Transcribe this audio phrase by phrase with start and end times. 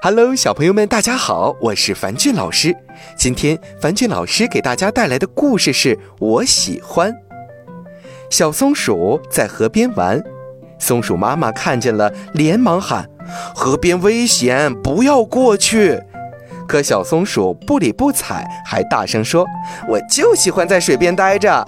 [0.00, 2.72] Hello，小朋友们，大家好，我是樊俊老师。
[3.16, 7.12] 今天樊俊老师给大家带来的故事是我喜欢。
[8.30, 10.22] 小松鼠在河边玩，
[10.78, 13.10] 松鼠妈妈看见了，连忙喊
[13.52, 16.00] ：“河边危险，不要过去！”
[16.68, 19.44] 可小松鼠不理不睬，还大声说
[19.90, 21.66] ：“我就喜欢在水边待着。”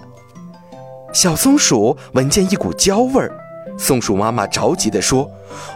[1.12, 3.39] 小松鼠闻见一股焦味儿。
[3.80, 5.28] 松鼠妈妈着急地说：“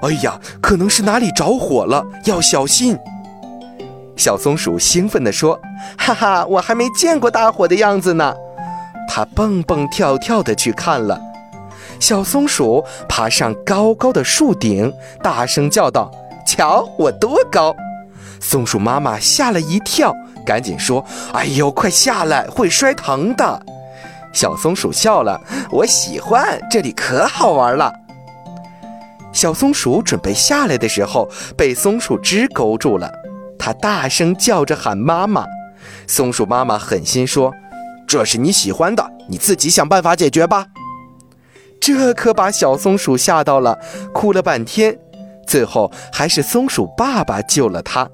[0.02, 2.98] 哎呀，可能是哪里着火了，要小心。”
[4.14, 5.58] 小松鼠兴奋地说
[5.96, 8.34] ：“哈哈，我还没见过大火的样子呢！”
[9.08, 11.18] 它蹦蹦跳跳地去看了。
[11.98, 14.92] 小松鼠爬上高高的树顶，
[15.22, 16.10] 大声叫道
[16.46, 17.74] ：“瞧我多高！”
[18.38, 20.14] 松鼠妈妈吓了一跳，
[20.44, 23.62] 赶紧说：“哎呦，快下来，会摔疼的。”
[24.34, 27.92] 小松鼠笑了，我喜欢这里，可好玩了。
[29.32, 33.10] 小松鼠准备下来的时候，被松鼠枝勾住了。
[33.58, 35.46] 它大声叫着喊妈妈。
[36.06, 37.52] 松鼠妈妈狠心说
[38.06, 40.66] ：“这是你喜欢的，你自己想办法解决吧。”
[41.80, 43.78] 这可把小松鼠吓到了，
[44.12, 44.98] 哭了半天。
[45.46, 48.08] 最后还是松鼠爸爸救了它。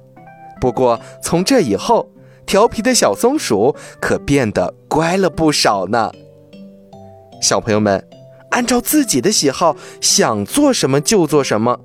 [0.60, 2.08] 不过从这以后，
[2.50, 6.10] 调皮的小松鼠可变得乖了不少呢。
[7.40, 8.04] 小朋友们，
[8.50, 11.78] 按照自己的喜好，想做什么就做什么，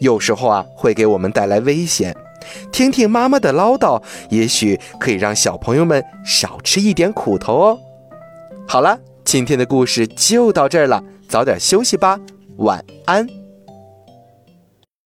[0.00, 2.16] 有时候啊会给我们带来危险。
[2.72, 7.78] 听听妈妈的唠叨，也许可以让小朋友们少吃一点苦头哦。
[8.66, 12.18] 好了，今天的故事就到这儿了，早点休息吧，
[12.56, 13.24] 晚安。